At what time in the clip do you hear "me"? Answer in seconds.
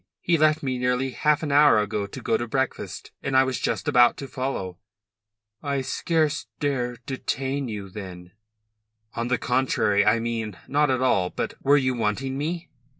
0.63-0.79, 12.35-12.67